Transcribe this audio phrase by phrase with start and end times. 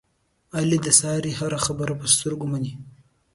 [0.57, 2.73] علي د سارې هره خبره په سر سترګو مني.